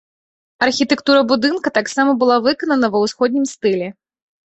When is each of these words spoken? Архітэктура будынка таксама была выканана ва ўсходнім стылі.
Архітэктура 0.67 1.19
будынка 1.33 1.73
таксама 1.77 2.17
была 2.25 2.41
выканана 2.49 2.93
ва 2.97 3.07
ўсходнім 3.07 3.51
стылі. 3.55 3.97